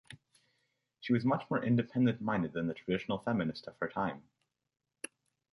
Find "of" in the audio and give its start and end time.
3.67-3.77